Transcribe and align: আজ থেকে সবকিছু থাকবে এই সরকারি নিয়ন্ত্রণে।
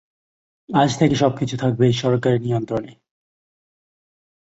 আজ 0.69 0.89
থেকে 0.97 1.15
সবকিছু 1.15 1.55
থাকবে 1.57 1.83
এই 1.87 1.93
সরকারি 1.93 2.37
নিয়ন্ত্রণে। 2.39 2.91